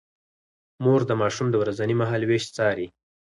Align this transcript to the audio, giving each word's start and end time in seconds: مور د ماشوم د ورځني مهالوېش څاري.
مور 0.83 1.01
د 1.09 1.11
ماشوم 1.21 1.47
د 1.51 1.55
ورځني 1.61 1.95
مهالوېش 2.01 2.43
څاري. 2.55 2.87